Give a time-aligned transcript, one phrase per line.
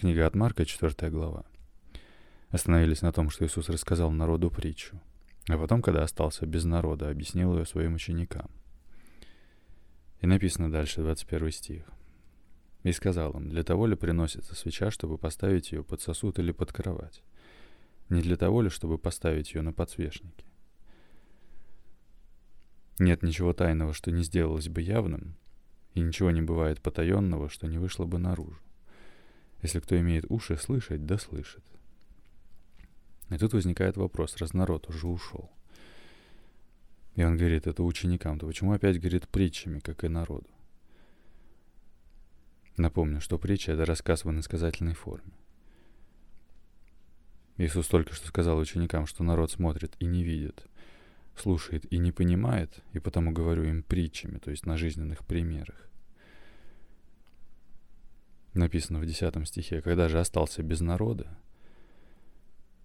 [0.00, 1.44] Книга от Марка, 4 глава.
[2.48, 4.98] Остановились на том, что Иисус рассказал народу притчу,
[5.46, 8.50] а потом, когда остался без народа, объяснил ее своим ученикам.
[10.22, 11.84] И написано дальше, 21 стих.
[12.82, 16.72] «И сказал им, для того ли приносится свеча, чтобы поставить ее под сосуд или под
[16.72, 17.22] кровать?
[18.08, 20.46] Не для того ли, чтобы поставить ее на подсвечнике?
[22.98, 25.36] Нет ничего тайного, что не сделалось бы явным,
[25.92, 28.62] и ничего не бывает потаенного, что не вышло бы наружу.
[29.62, 31.64] Если кто имеет уши слышать, да слышит.
[33.30, 35.50] И тут возникает вопрос, раз народ уже ушел.
[37.14, 40.48] И он говорит это ученикам, то почему опять говорит притчами, как и народу?
[42.76, 45.32] Напомню, что притча— это рассказ в иносказательной форме.
[47.58, 50.66] Иисус только что сказал ученикам, что народ смотрит и не видит,
[51.36, 55.89] слушает и не понимает, и потому говорю им притчами, то есть на жизненных примерах.
[58.54, 61.28] Написано в 10 стихе, когда же остался без народа,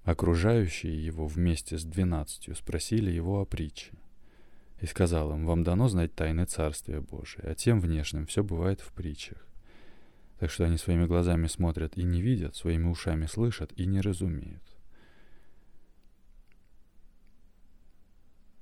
[0.04, 3.94] окружающие его вместе с двенадцатью спросили его о притче.
[4.80, 8.92] И сказал им, вам дано знать тайны Царствия Божия, а тем внешним все бывает в
[8.92, 9.48] притчах.
[10.38, 14.62] Так что они своими глазами смотрят и не видят, своими ушами слышат и не разумеют.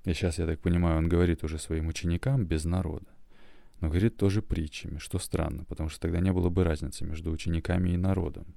[0.05, 3.12] И сейчас, я так понимаю, он говорит уже своим ученикам без народа.
[3.83, 7.89] Но говорит тоже притчами, что странно, потому что тогда не было бы разницы между учениками
[7.89, 8.55] и народом.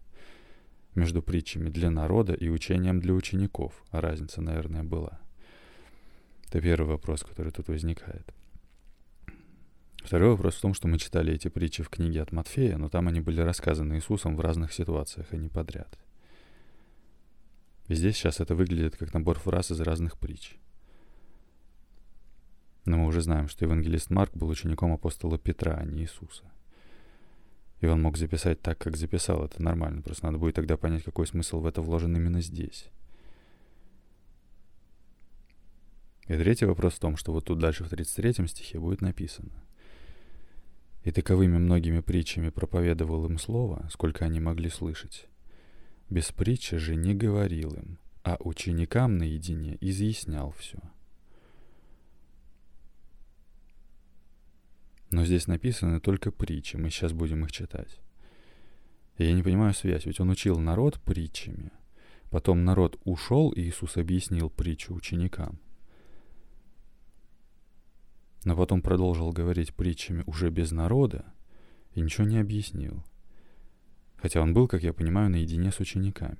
[0.94, 3.84] Между притчами для народа и учением для учеников.
[3.90, 5.18] А разница, наверное, была.
[6.46, 8.32] Это первый вопрос, который тут возникает.
[9.96, 13.08] Второй вопрос в том, что мы читали эти притчи в книге от Матфея, но там
[13.08, 15.98] они были рассказаны Иисусом в разных ситуациях, а не подряд.
[17.88, 20.56] И здесь сейчас это выглядит как набор фраз из разных притч.
[22.86, 26.44] Но мы уже знаем, что евангелист Марк был учеником апостола Петра, а не Иисуса.
[27.80, 29.44] И он мог записать так, как записал.
[29.44, 30.02] Это нормально.
[30.02, 32.88] Просто надо будет тогда понять, какой смысл в это вложен именно здесь.
[36.28, 39.52] И третий вопрос в том, что вот тут дальше в 33 стихе будет написано.
[41.02, 45.26] «И таковыми многими притчами проповедовал им слово, сколько они могли слышать.
[46.08, 50.78] Без притчи же не говорил им, а ученикам наедине изъяснял все».
[55.16, 58.00] Но здесь написаны только притчи, мы сейчас будем их читать.
[59.16, 61.72] И я не понимаю связь, ведь он учил народ притчами.
[62.28, 65.58] Потом народ ушел, и Иисус объяснил притчу ученикам.
[68.44, 71.24] Но потом продолжил говорить притчами уже без народа
[71.94, 73.02] и ничего не объяснил.
[74.16, 76.36] Хотя он был, как я понимаю, наедине с учениками.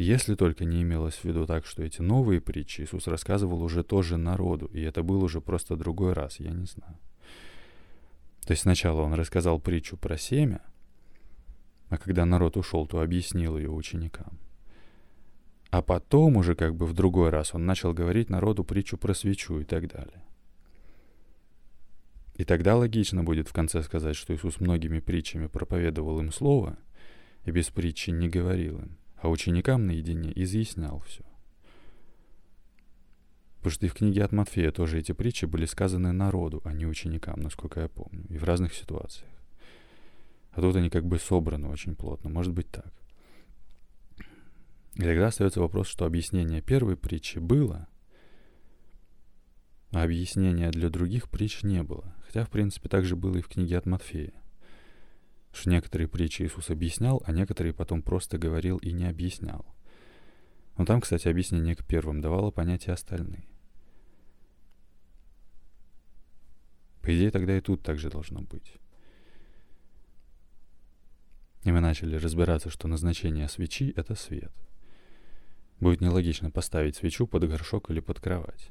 [0.00, 4.16] Если только не имелось в виду так, что эти новые притчи Иисус рассказывал уже тоже
[4.16, 6.96] народу, и это был уже просто другой раз, я не знаю.
[8.46, 10.62] То есть сначала он рассказал притчу про семя,
[11.90, 14.38] а когда народ ушел, то объяснил ее ученикам.
[15.68, 19.60] А потом уже как бы в другой раз он начал говорить народу притчу про свечу
[19.60, 20.24] и так далее.
[22.36, 26.78] И тогда логично будет в конце сказать, что Иисус многими притчами проповедовал им слово
[27.44, 31.24] и без притчи не говорил им а ученикам наедине изъяснял все.
[33.58, 36.86] Потому что и в книге от Матфея тоже эти притчи были сказаны народу, а не
[36.86, 39.30] ученикам, насколько я помню, и в разных ситуациях.
[40.52, 42.92] А тут они как бы собраны очень плотно, может быть так.
[44.94, 47.86] И тогда остается вопрос, что объяснение первой притчи было,
[49.92, 52.14] а объяснения для других притч не было.
[52.26, 54.39] Хотя, в принципе, так же было и в книге от Матфея
[55.52, 59.64] что некоторые притчи Иисус объяснял, а некоторые потом просто говорил и не объяснял.
[60.76, 63.44] Но там, кстати, объяснение к первым давало понять и остальные.
[67.02, 68.74] По идее, тогда и тут также должно быть.
[71.64, 74.52] И мы начали разбираться, что назначение свечи— это свет.
[75.78, 78.70] Будет нелогично поставить свечу под горшок или под кровать.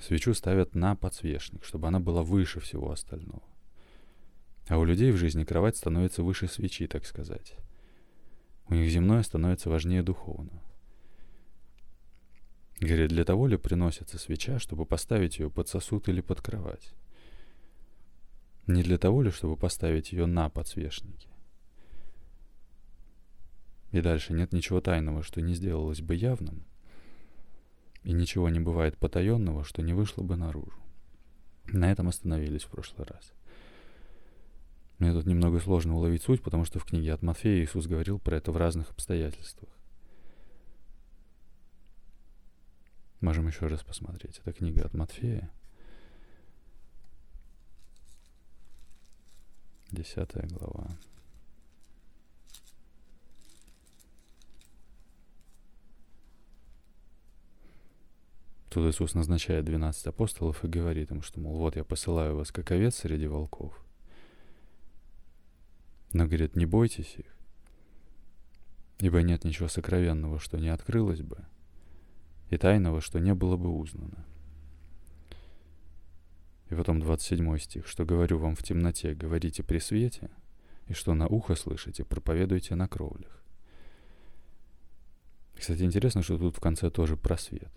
[0.00, 3.51] Свечу ставят на подсвечник, чтобы она была выше всего остального.
[4.68, 7.54] А у людей в жизни кровать становится выше свечи, так сказать.
[8.68, 10.62] У них земное становится важнее духовного.
[12.80, 16.92] Говорит, для того ли приносится свеча, чтобы поставить ее под сосуд или под кровать?
[18.66, 21.28] Не для того ли, чтобы поставить ее на подсвечнике?
[23.92, 26.64] И дальше нет ничего тайного, что не сделалось бы явным,
[28.04, 30.78] и ничего не бывает потаенного, что не вышло бы наружу.
[31.66, 33.32] На этом остановились в прошлый раз.
[35.02, 38.36] Мне тут немного сложно уловить суть, потому что в книге от Матфея Иисус говорил про
[38.36, 39.68] это в разных обстоятельствах.
[43.20, 44.38] Можем еще раз посмотреть.
[44.38, 45.50] Это книга от Матфея.
[49.90, 50.96] Десятая глава.
[58.70, 62.70] Тут Иисус назначает 12 апостолов и говорит им, что, мол, вот я посылаю вас как
[62.70, 63.84] овец среди волков.
[66.12, 67.26] Но, говорит, не бойтесь их,
[68.98, 71.38] ибо нет ничего сокровенного, что не открылось бы,
[72.50, 74.24] и тайного, что не было бы узнано.
[76.70, 80.30] И потом 27 стих, что говорю вам в темноте, говорите при свете,
[80.86, 83.42] и что на ухо слышите, проповедуйте на кровлях.
[85.54, 87.72] Кстати, интересно, что тут в конце тоже просвет.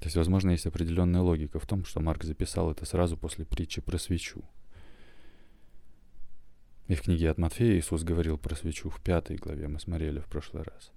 [0.00, 3.80] То есть, возможно, есть определенная логика в том, что Марк записал это сразу после притчи
[3.80, 4.44] про свечу.
[6.88, 10.26] И в книге от Матфея Иисус говорил про свечу в пятой главе, мы смотрели в
[10.26, 10.90] прошлый раз.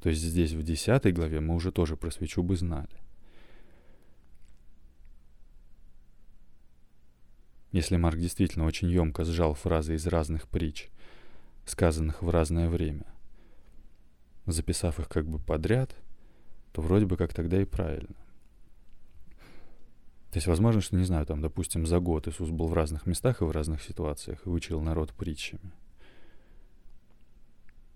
[0.00, 2.88] То есть здесь в десятой главе мы уже тоже про свечу бы знали.
[7.72, 10.90] Если Марк действительно очень емко сжал фразы из разных притч,
[11.64, 13.06] сказанных в разное время,
[14.46, 15.96] записав их как бы подряд,
[16.72, 18.21] то вроде бы как тогда и правильно.
[20.32, 23.42] То есть возможно, что, не знаю, там, допустим, за год Иисус был в разных местах
[23.42, 25.72] и в разных ситуациях и учил народ притчами.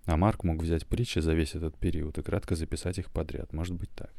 [0.05, 3.55] А Марк мог взять притчи за весь этот период и кратко записать их подряд.
[3.55, 4.13] Может быть так.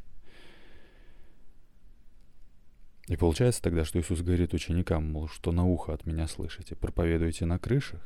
[3.06, 7.46] И получается тогда, что Иисус говорит ученикам, мол, что на ухо от меня слышите, проповедуйте
[7.46, 8.02] на крышах,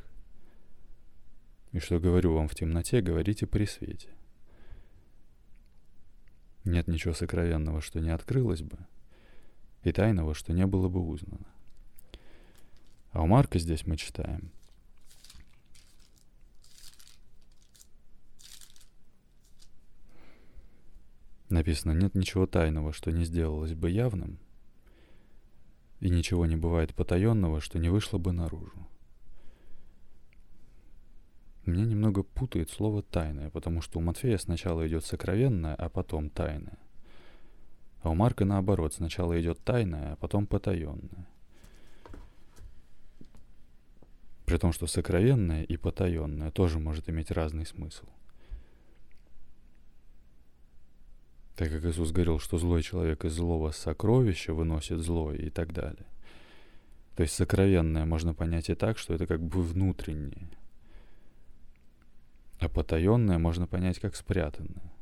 [1.72, 4.10] и что говорю вам в темноте, говорите при свете.
[6.64, 8.76] Нет ничего сокровенного, что не открылось бы—
[9.82, 11.46] и тайного, что не было бы узнано.
[13.10, 14.50] А у Марка здесь мы читаем.
[21.48, 24.38] Написано, нет ничего тайного, что не сделалось бы явным,
[26.00, 28.88] и ничего не бывает потаенного, что не вышло бы наружу.
[31.66, 36.78] Меня немного путает слово «тайное», потому что у Матфея сначала идет сокровенное, а потом тайное.
[38.02, 41.26] А у Марка наоборот, сначала идет тайное, а потом потаенное.
[44.44, 48.06] При том, что сокровенное и потаенное тоже может иметь разный смысл.
[51.56, 56.06] Так как Иисус говорил, что злой человек из злого сокровища выносит злое и так далее.
[57.14, 60.48] То есть сокровенное можно понять и так, что это как бы внутреннее.
[62.58, 64.92] А потаенное можно понять как спрятанное.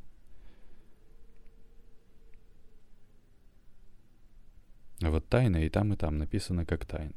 [4.90, 7.15] А вот тайна и там, и там написано как тайна.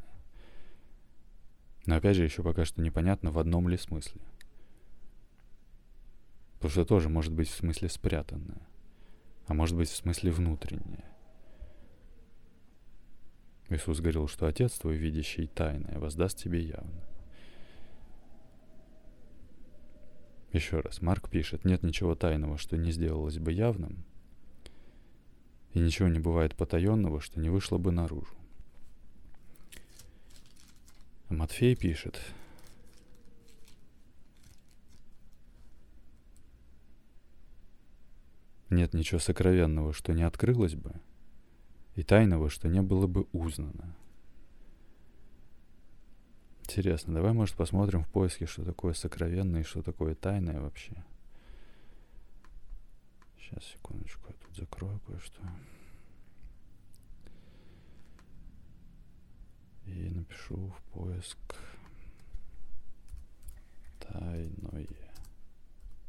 [1.87, 4.21] Но опять же, еще пока что непонятно, в одном ли смысле.
[6.55, 8.67] Потому что тоже может быть в смысле спрятанное,
[9.47, 11.05] а может быть в смысле внутреннее.
[13.69, 17.03] Иисус говорил, что Отец твой, видящий тайное, воздаст тебе явно.
[20.53, 24.05] Еще раз, Марк пишет, нет ничего тайного, что не сделалось бы явным,
[25.75, 28.33] и ничего не бывает потаенного, что не вышло бы наружу.
[31.29, 32.21] Матфей пишет,
[38.71, 40.93] нет ничего сокровенного, что не открылось бы,
[41.97, 43.97] и тайного, что не было бы узнано.
[46.63, 51.05] Интересно, давай, может, посмотрим в поиске, что такое сокровенное и что такое тайное вообще.
[53.55, 55.41] Сейчас, секундочку, я тут закрою кое-что.
[59.87, 61.39] И напишу в поиск
[64.01, 64.89] тайное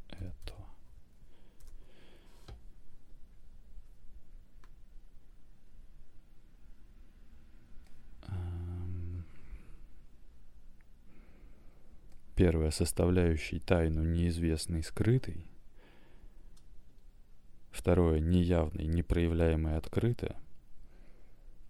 [0.09, 0.55] это.
[12.35, 15.45] Первая составляющая тайну неизвестный скрытый–
[17.85, 20.35] Второе– неявный, непроявляемый открыто.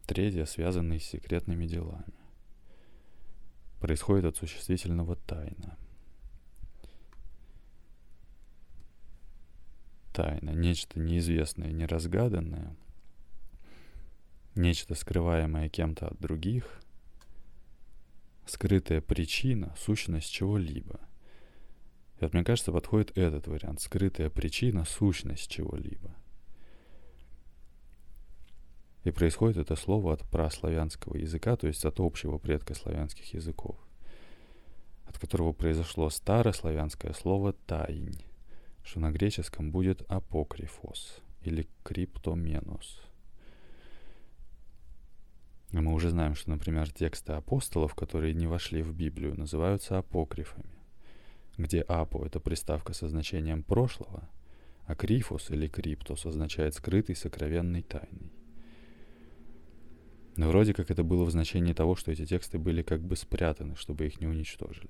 [0.05, 2.13] Третье– связанный с секретными делами.
[3.81, 5.77] Происходит от существительного тайна.
[10.13, 12.77] Тайна– нечто неизвестное, неразгаданное,
[14.55, 16.79] нечто скрываемое кем-то от других,
[18.47, 20.97] скрытая причина, сущность чего-либо–
[22.19, 23.81] и вот мне кажется, подходит этот вариант.
[23.81, 26.15] Скрытая причина, сущность чего-либо.
[29.03, 33.77] И происходит это слово от праславянского языка, то есть от общего предка славянских языков,
[35.05, 38.25] от которого произошло старославянское слово «таинь»,
[38.83, 43.01] что на греческом будет апокрифос или криптоменос.
[45.71, 50.74] Мы уже знаем, что, например, тексты апостолов, которые не вошли в Библию, называются апокрифами,
[51.57, 54.29] где апо— это приставка со значением прошлого,
[54.85, 58.31] а крифос или криптос означает скрытый, сокровенный, тайный.
[60.35, 63.75] Но вроде как это было в значении того, что эти тексты были как бы спрятаны,
[63.75, 64.89] чтобы их не уничтожили.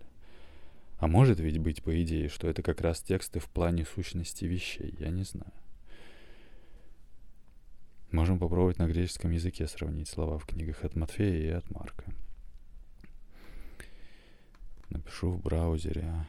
[0.98, 4.96] А может ведь быть, по идее, что это как раз тексты в плане сущности вещей,
[5.00, 5.52] я не знаю.
[8.12, 12.06] Можем попробовать на греческом языке сравнить слова в книгах от Матфея и от Марка.
[14.90, 16.26] Напишу в браузере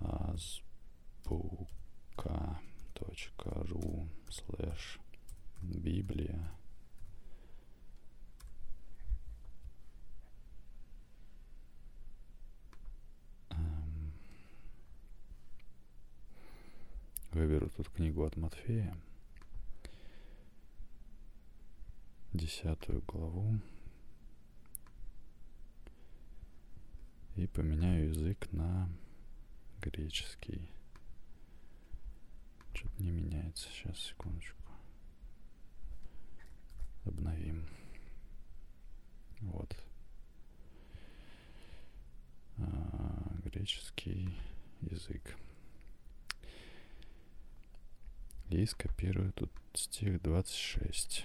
[0.00, 1.58] azbuka.ru
[4.28, 4.98] слэш
[5.62, 6.52] Библия.
[17.32, 18.96] Выберу тут книгу от Матфея,
[22.32, 23.60] десятую главу,
[27.36, 28.88] и поменяю язык на
[29.80, 30.68] греческий.
[32.74, 33.68] Что-то не меняется.
[33.68, 34.56] Сейчас, секундочку.
[37.04, 37.66] Обновим.
[39.40, 39.76] Вот.
[42.58, 44.36] А, греческий
[44.80, 45.36] язык.
[48.50, 51.24] И скопирую тут стих 26.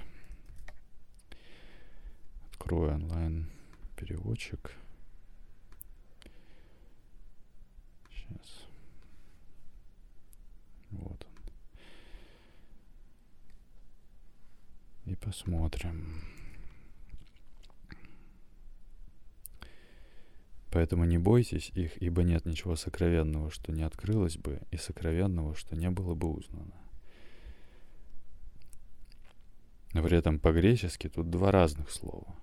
[2.52, 3.50] Открою онлайн
[3.96, 4.76] переводчик.
[8.24, 8.66] Сейчас.
[10.92, 11.34] Вот он.
[15.12, 16.22] И посмотрим.
[20.72, 25.76] Поэтому не бойтесь их, ибо нет ничего сокровенного, что не открылось бы, и сокровенного, что
[25.76, 26.74] не было бы узнано.
[29.94, 32.36] Но при этом по-гречески тут два разных слова.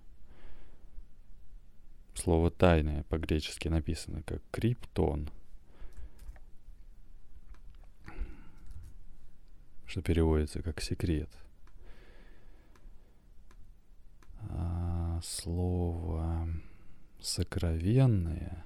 [2.15, 5.29] Слово «тайное» по-гречески написано как «криптон»,
[9.91, 11.29] что переводится как «секрет».
[14.49, 16.49] А слово
[17.21, 18.65] «сокровенное»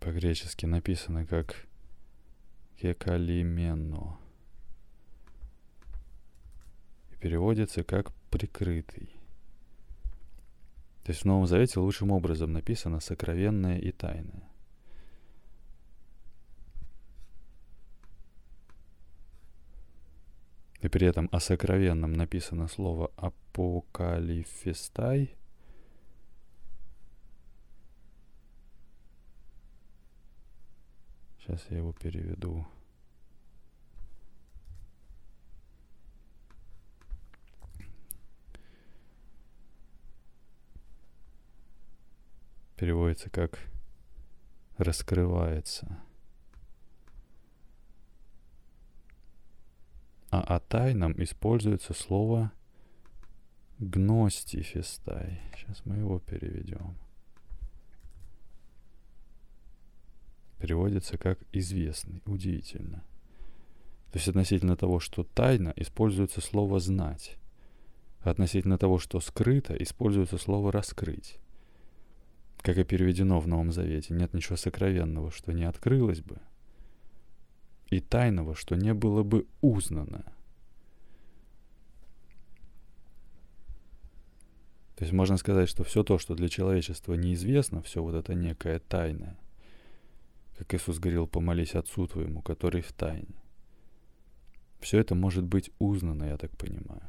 [0.00, 1.66] по-гречески написано как
[2.80, 4.18] «кекалимено»
[7.20, 9.10] переводится как «прикрытый».
[11.04, 14.47] То есть в Новом Завете лучшим образом написано «сокровенное и тайное».
[20.80, 25.34] И при этом о сокровенном написано слово «апокалифестай»,
[31.38, 32.66] Сейчас я его переведу.
[42.78, 43.58] переводится как
[44.76, 46.00] раскрывается.
[50.40, 52.52] А о тайном используется слово
[53.78, 55.40] гностифестай.
[55.56, 56.96] Сейчас мы его переведем.
[60.58, 62.22] Переводится как известный.
[62.26, 63.04] Удивительно.
[64.12, 67.36] То есть относительно того, что тайна, используется слово знать.
[68.20, 71.38] Относительно того, что скрыто, используется слово раскрыть
[72.62, 76.38] как и переведено в Новом Завете, нет ничего сокровенного, что не открылось бы,
[77.90, 80.24] и тайного, что не было бы узнано.
[84.96, 88.80] То есть можно сказать, что все то, что для человечества неизвестно, все вот это некое
[88.80, 89.38] тайное,
[90.58, 93.36] как Иисус говорил, помолись Отцу твоему, который в тайне.
[94.80, 97.02] Все это может быть узнано, я так понимаю.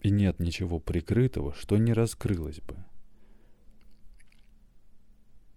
[0.00, 2.76] И нет ничего прикрытого, что не раскрылось бы.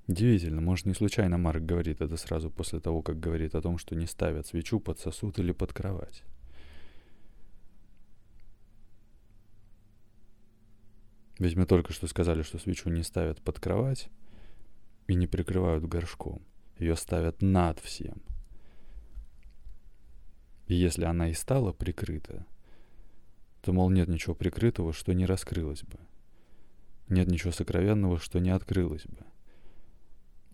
[0.07, 3.95] Удивительно, может, не случайно Марк говорит это сразу после того, как говорит о том, что
[3.95, 6.23] не ставят свечу под сосуд или под кровать.
[11.39, 14.09] Ведь мы только что сказали, что свечу не ставят под кровать
[15.07, 16.41] и не прикрывают горшком.
[16.77, 18.21] Ее ставят над всем.
[20.67, 22.45] И если она и стала прикрыта,
[23.61, 25.97] то, мол, нет ничего прикрытого, что не раскрылось бы.
[27.07, 29.25] Нет ничего сокровенного, что не открылось бы.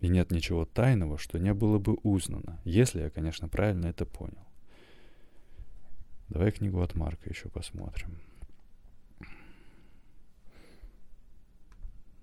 [0.00, 4.46] И нет ничего тайного, что не было бы узнано, если я, конечно, правильно это понял.
[6.28, 8.18] Давай книгу от Марка еще посмотрим.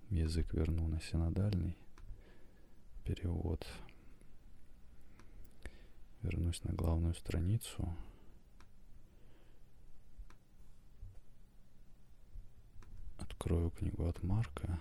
[0.09, 1.75] Язык вернул на синодальный.
[3.03, 3.67] Перевод.
[6.21, 7.93] Вернусь на главную страницу.
[13.19, 14.79] Открою книгу от Марка.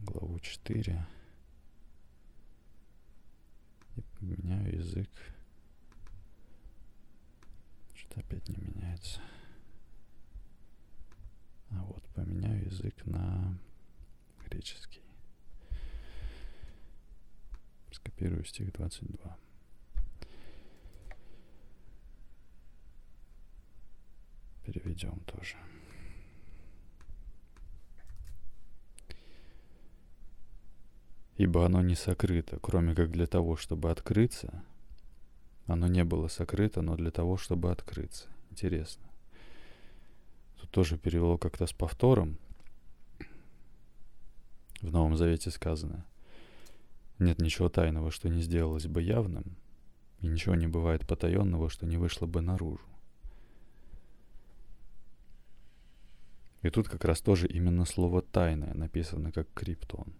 [0.00, 1.06] Главу 4.
[3.96, 5.10] И поменяю язык.
[7.94, 9.20] Что-то опять не меняется.
[11.70, 13.58] А вот поменяю язык на
[14.46, 15.02] греческий.
[17.90, 19.38] Скопирую стих 22.
[24.64, 25.56] Переведем тоже.
[31.36, 34.64] Ибо оно не сокрыто, кроме как для того, чтобы открыться.
[35.66, 38.28] Оно не было сокрыто, но для того, чтобы открыться.
[38.50, 39.04] Интересно.
[40.60, 42.38] Тут тоже перевело как-то с повтором.
[44.80, 46.06] В Новом Завете сказано.
[47.18, 49.56] Нет ничего тайного, что не сделалось бы явным,
[50.20, 52.84] и ничего не бывает потаенного, что не вышло бы наружу.
[56.62, 60.12] И тут как раз тоже именно слово «тайное» написано как криптон.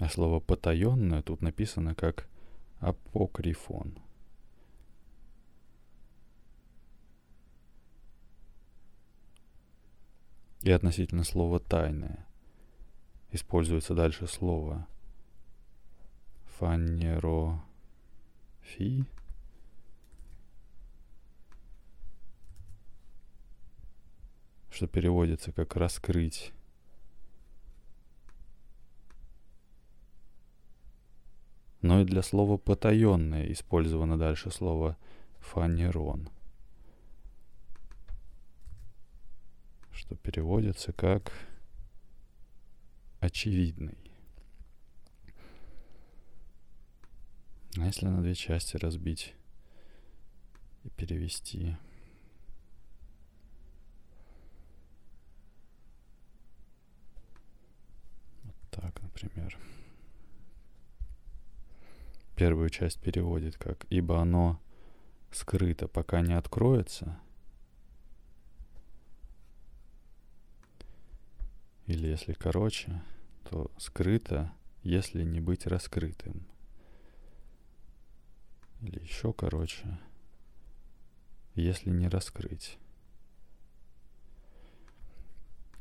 [0.00, 2.26] А слово «потаенное» тут написано как
[2.78, 3.98] апокрифон.
[10.62, 12.26] И относительно слова «тайное»
[13.30, 14.86] используется дальше слово
[16.58, 17.60] фанерофи,
[24.70, 26.54] что переводится как «раскрыть».
[31.82, 34.96] Но и для слова «потаенное» использовано дальше слово
[35.40, 36.28] «фанерон»,
[39.92, 41.32] что переводится как
[43.20, 43.98] «очевидный».
[47.78, 49.34] А если на две части разбить
[50.84, 51.76] и перевести–
[58.70, 59.58] Так, например,
[62.40, 64.58] первую часть переводит как «ибо оно
[65.30, 67.20] скрыто, пока не откроется».
[71.84, 73.02] Или если короче,
[73.50, 74.50] то скрыто,
[74.82, 76.46] если не быть раскрытым.
[78.80, 80.00] Или еще короче,
[81.54, 82.78] если не раскрыть.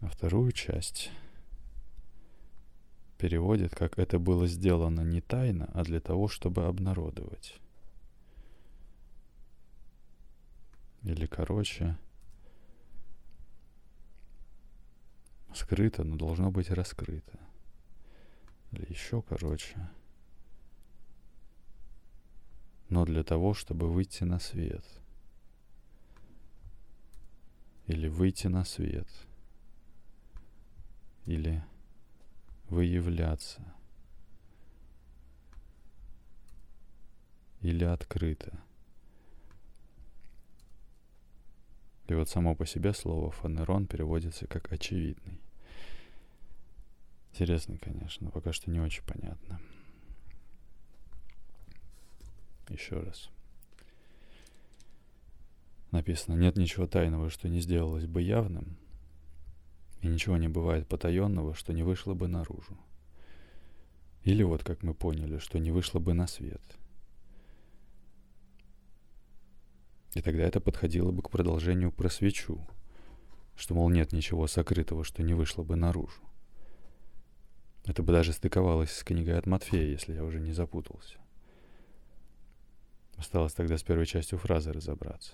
[0.02, 1.10] А вторую часть
[3.20, 7.60] переводит, как это было сделано не тайно, а для того, чтобы обнародовать.
[11.04, 11.98] Или короче,
[15.54, 17.38] скрыто, но должно быть раскрыто.
[18.72, 19.76] Или еще короче.
[22.88, 24.86] Но для того, чтобы выйти на свет.
[27.86, 29.08] Или выйти на свет.
[31.26, 31.62] Или
[32.70, 33.62] выявляться
[37.62, 38.58] или открыто.
[42.08, 45.40] И вот само по себе слово фанерон переводится как очевидный.
[47.32, 49.62] Интересно, конечно, пока что не очень понятно.
[52.70, 53.30] Еще раз.
[55.92, 58.78] Написано, нет ничего тайного, что не сделалось бы явным–
[60.02, 62.78] и ничего не бывает потаенного, что не вышло бы наружу.
[64.24, 66.62] Или вот, как мы поняли, что не вышло бы на свет.
[70.14, 72.68] И тогда это подходило бы к продолжению про свечу,
[73.56, 76.22] что, мол, нет ничего сокрытого, что не вышло бы наружу.
[77.86, 81.18] Это бы даже стыковалось с книгой от Матфея, если я уже не запутался.
[83.16, 85.34] Осталось тогда с первой частью фразы разобраться.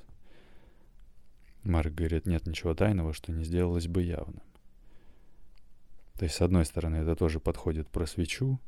[1.64, 4.42] Марк говорит, нет ничего тайного, что не сделалось бы явным.
[6.18, 8.60] То есть, с одной стороны, это тоже подходит про свечу,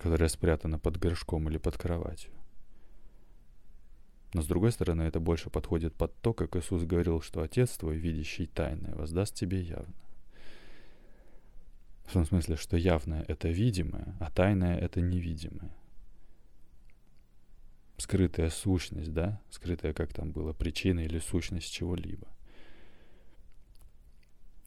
[0.00, 2.32] которая спрятана под горшком или под кроватью.
[4.34, 7.96] Но с другой стороны, это больше подходит под то, как Иисус говорил, что Отец твой,
[7.96, 9.94] видящий тайное, воздаст тебе явно.
[12.04, 15.74] В том смысле, что явное— это видимое, а тайное— это невидимое.
[17.96, 19.40] Скрытая сущность, да?
[19.50, 22.28] Скрытая, как там было, причина или сущность чего-либо.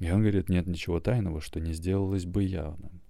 [0.02, 3.04] И он говорит, нет ничего тайного, что не сделалось бы явным.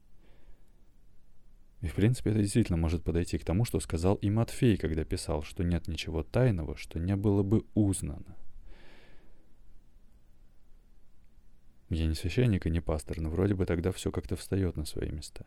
[1.79, 5.41] И в принципе это действительно может подойти к тому, что сказал и Матфей, когда писал,
[5.41, 8.35] что нет ничего тайного, что не было бы узнано.
[11.87, 15.11] Я не священник и не пастор, но вроде бы тогда все как-то встает на свои
[15.11, 15.45] места.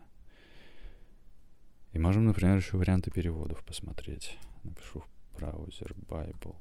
[1.92, 4.38] И можем, например, еще варианты переводов посмотреть.
[4.62, 6.54] Напишу в браузер bible.by.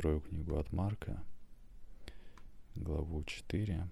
[0.00, 1.22] Открою книгу от Марка,
[2.74, 3.86] главу 4,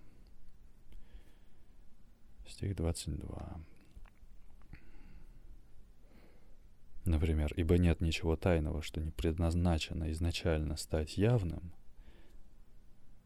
[2.48, 3.60] стих 22.
[7.04, 11.74] Например, «Ибо нет ничего тайного, что не предназначено изначально стать явным,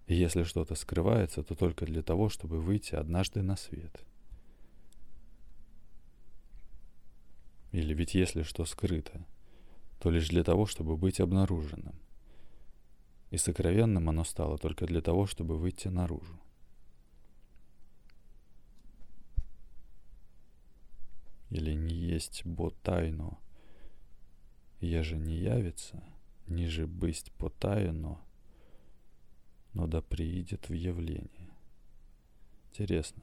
[0.08, 4.04] и если что-то скрывается, то только для того, чтобы выйти однажды на свет».
[7.70, 9.24] Или ведь если что скрыто,
[10.00, 11.94] то лишь для того, чтобы быть обнаруженным.
[13.32, 16.38] И сокровенным оно стало только для того, чтобы выйти наружу.
[21.48, 23.38] Или не есть бо тайно,
[24.80, 26.04] еже не явится,
[26.46, 28.20] ниже бысть потаяно,
[29.72, 31.50] но да приидет в явление.
[32.68, 33.22] Интересно.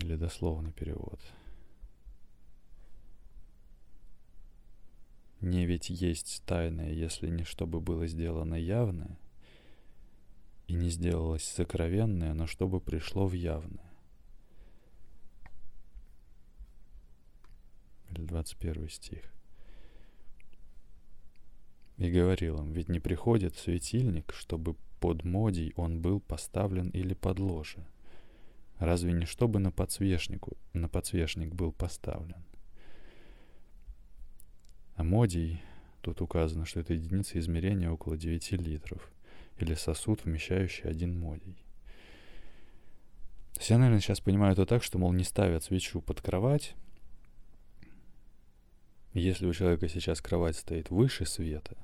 [0.00, 1.18] Или дословный перевод.
[5.44, 9.18] Не ведь есть тайное, если не чтобы было сделано явное,
[10.68, 13.84] и не сделалось сокровенное, но чтобы пришло в явное.
[18.10, 19.34] или 21 стих.
[21.98, 27.38] И говорил им, ведь не приходит светильник, чтобы под модий он был поставлен или под
[27.38, 27.86] ложе.
[28.78, 32.46] Разве не чтобы на подсвечнику, на подсвечник был поставлен?
[34.96, 35.60] А модий,
[36.02, 39.10] тут указано, что это единица измерения около 9 литров,
[39.58, 41.56] или сосуд, вмещающий один модий.
[43.58, 46.74] Все, наверное, сейчас понимают это так, что, мол, не ставят свечу под кровать,
[49.12, 51.76] если у человека сейчас кровать стоит выше света,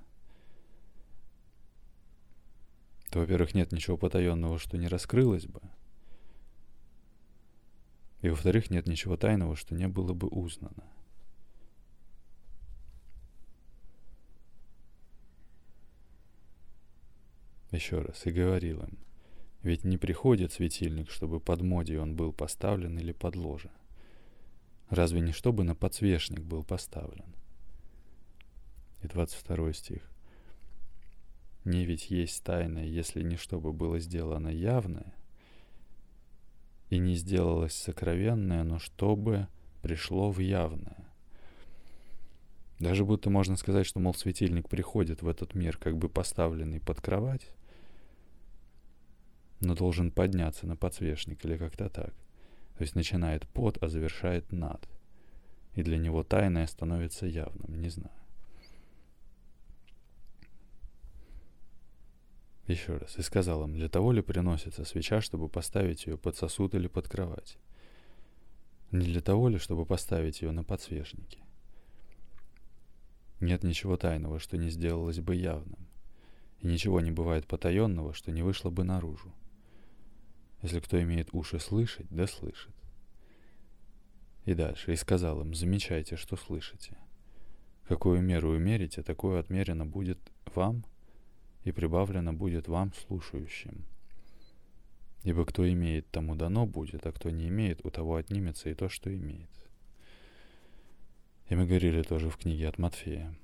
[3.11, 5.61] то, во-первых, нет ничего потаенного, что не раскрылось бы.
[8.23, 10.85] И, во-вторых, нет ничего тайного, что не было бы узнано.
[17.71, 18.99] Еще раз, и говорил им,
[19.63, 23.71] ведь не приходит светильник, чтобы под модей он был поставлен или под ложе.
[24.89, 27.33] Разве не чтобы на подсвечник был поставлен?
[29.03, 30.03] И 22 стих.
[31.65, 35.15] Не ведь есть тайное, если не чтобы было сделано явное,
[36.89, 39.47] и не сделалось сокровенное, но чтобы
[39.81, 41.07] пришло в явное.
[42.81, 47.01] Даже будто можно сказать, что, мол, светильник приходит в этот мир, как бы поставленный под
[47.01, 47.47] кровать,
[49.61, 52.14] но должен подняться на подсвечник или как-то так–
[52.81, 54.88] то есть начинает под, а завершает над.
[55.75, 58.16] И для него тайное становится явным, не знаю.
[62.66, 63.18] Еще раз.
[63.18, 67.07] И сказал им, для того ли приносится свеча, чтобы поставить ее под сосуд или под
[67.07, 67.59] кровать?
[68.92, 71.40] Не для того ли, чтобы поставить ее на подсвечнике?
[73.40, 75.87] Нет ничего тайного, что не сделалось бы явным.
[76.61, 79.35] И ничего не бывает потаенного, что не вышло бы наружу.
[80.62, 82.75] Если кто имеет уши слышать, да слышит.
[84.44, 84.92] И дальше.
[84.92, 86.96] И сказал им, замечайте, что слышите.
[87.87, 90.18] Какую меру умерите, такое отмерено будет
[90.55, 90.85] вам,
[91.64, 93.85] и прибавлено будет вам слушающим.
[95.23, 98.88] Ибо кто имеет, тому дано будет, а кто не имеет, у того отнимется и то,
[98.88, 99.51] что имеет.
[101.49, 103.35] И мы говорили тоже в книге от Матфея,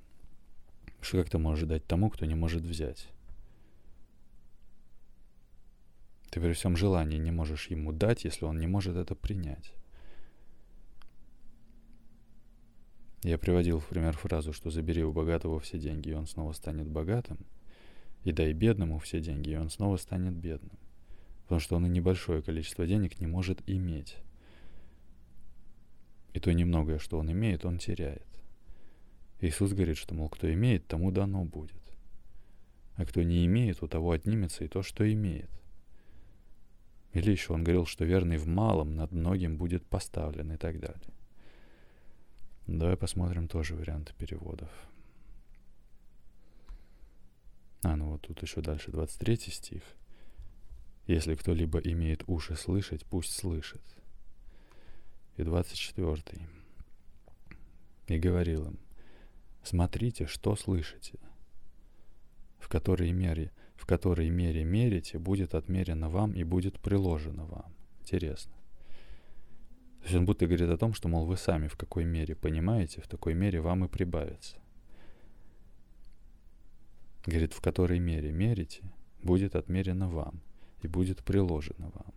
[1.01, 3.09] что как ты можешь дать тому, кто не может взять.
[6.37, 9.73] Ты при всем желании не можешь ему дать, если он не может это принять.
[13.23, 16.89] Я приводил в пример фразу, что забери у богатого все деньги, и он снова станет
[16.89, 17.39] богатым,
[18.23, 20.79] и дай бедному все деньги, и он снова станет бедным.
[21.45, 24.19] Потому что он и небольшое количество денег не может иметь.
[26.35, 28.29] И то немногое, что он имеет, он теряет.
[29.41, 31.97] Иисус говорит, что, мол, кто имеет, тому дано будет.
[32.97, 35.49] А кто не имеет, у того отнимется и то, что имеет–
[37.17, 41.15] или еще он говорил, что верный в малом над многим будет поставлен и так далее.
[42.67, 44.69] Давай посмотрим тоже варианты переводов.
[47.83, 49.83] А, ну вот тут еще дальше 23 стих.
[51.07, 53.83] Если кто-либо имеет уши слышать, пусть слышит.
[55.39, 56.23] И 24.
[58.09, 58.79] И говорил им,
[59.63, 61.19] смотрите, что слышите,
[62.59, 67.73] в которой мере– в которой мере мерите, будет отмерено вам и будет приложено вам.
[68.01, 68.53] Интересно.
[70.01, 73.01] То есть он будто говорит о том, что, мол, вы сами в какой мере понимаете,
[73.01, 74.57] в такой мере вам и прибавится.
[77.25, 78.83] Говорит, в которой мере мерите,
[79.23, 80.41] будет отмерено вам.
[80.83, 82.15] и будет приложено вам.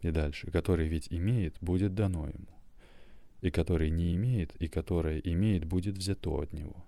[0.00, 2.53] И дальше, который ведь имеет, будет дано ему.
[3.44, 6.82] И который не имеет, и которое имеет, будет взято от него.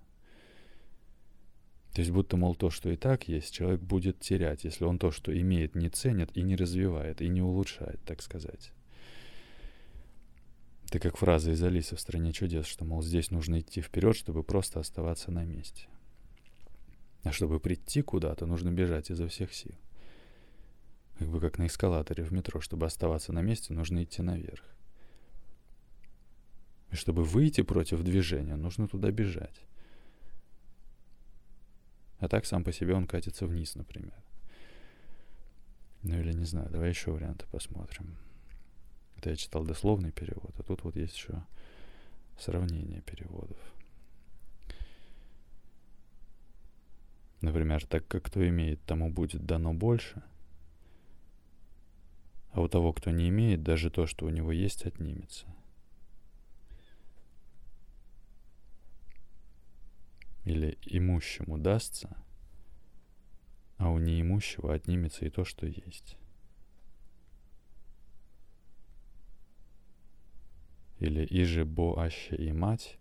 [1.92, 5.10] То есть будто, мол, то, что и так есть, человек будет терять, если он то,
[5.10, 8.72] что имеет, не ценит и не развивает, и не улучшает, так сказать.
[10.86, 14.42] Это как фраза из Алисы в «Стране чудес», что, мол, здесь нужно идти вперед, чтобы
[14.42, 15.88] просто оставаться на месте.
[17.22, 19.74] А чтобы прийти куда-то, нужно бежать изо всех сил.
[21.18, 22.62] Как бы как на эскалаторе в метро.
[22.62, 24.75] Чтобы оставаться на месте, нужно идти наверх.
[26.90, 29.60] И чтобы выйти против движения, нужно туда бежать.
[32.18, 34.14] А так сам по себе он катится вниз, например.
[36.02, 38.16] Ну или не знаю, давай еще варианты посмотрим.
[39.16, 41.42] Это я читал дословный перевод, а тут вот есть еще
[42.38, 43.58] сравнение переводов.
[47.40, 50.22] Например, так как кто имеет, тому будет дано больше–
[52.56, 55.44] а у того, кто не имеет, даже то, что у него есть, отнимется.
[60.46, 62.16] Или имущему дастся,
[63.78, 66.16] а у неимущего отнимется и то, что есть.
[71.00, 72.96] Или иже бо аще и мать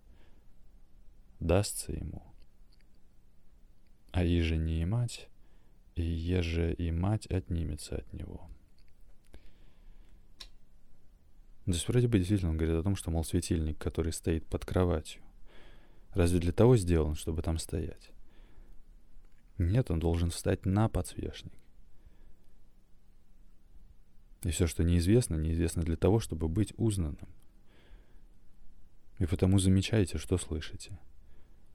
[1.38, 2.22] дастся ему,
[4.10, 5.28] а иже не и мать,
[5.94, 8.50] и еже и мать отнимется от него.
[11.64, 14.64] То есть вроде бы действительно он говорит о том, что, мол, светильник, который стоит под
[14.64, 15.22] кроватью,
[16.16, 18.10] разве для того сделан, чтобы там стоять?
[19.58, 21.52] Нет, он должен встать на подсвечник.
[24.42, 27.28] И все, что неизвестно, неизвестно для того, чтобы быть узнанным.
[29.18, 30.98] И потому замечайте, что слышите.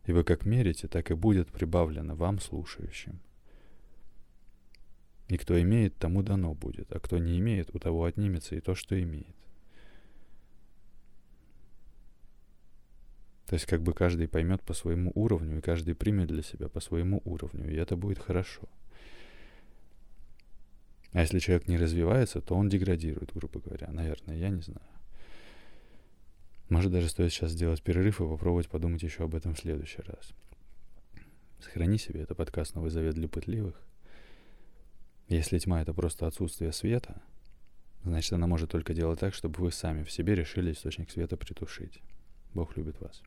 [0.06, 3.20] И вы как мерите, так и будет прибавлено вам, слушающим.
[5.28, 8.76] И кто имеет, тому дано будет, а кто не имеет, у того отнимется и то,
[8.76, 9.36] что имеет.
[13.52, 16.80] То есть как бы каждый поймет по своему уровню, и каждый примет для себя по
[16.80, 18.62] своему уровню, и это будет хорошо.
[21.12, 23.90] А если человек не развивается, то он деградирует, грубо говоря.
[23.92, 24.88] Наверное, я не знаю.
[26.70, 30.32] Может, даже стоит сейчас сделать перерыв и попробовать подумать еще об этом в следующий раз.
[31.60, 33.76] Сохрани себе, это подкаст «Новый завет для пытливых».
[35.28, 37.22] Если тьма— это просто отсутствие света,
[38.06, 42.00] значит, она может только делать так, чтобы вы сами в себе решили источник света притушить.
[42.54, 43.22] Бог любит вас.